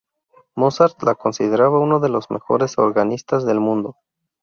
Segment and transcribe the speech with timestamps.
[0.55, 3.97] Mozart lo consideraba uno de los mejores organistas del mundo.